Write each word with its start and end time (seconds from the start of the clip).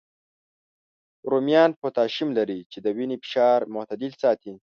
رومیان 1.31 1.71
پوتاشیم 1.81 2.29
لري، 2.37 2.59
چې 2.71 2.77
د 2.85 2.87
وینې 2.97 3.17
فشار 3.23 3.59
معتدل 3.75 4.11
ساتي 4.21 4.53